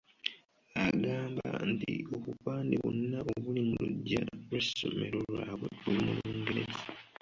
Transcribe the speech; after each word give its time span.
Agamba 0.85 1.49
nti 1.71 1.93
obupande 2.15 2.73
bwonna 2.81 3.19
obuli 3.31 3.61
mu 3.69 3.75
luggya 3.87 4.21
lw'essomero 4.41 5.19
lyabwe 5.31 5.67
buli 5.81 5.99
mu 6.07 6.13
Lungereza. 6.23 6.79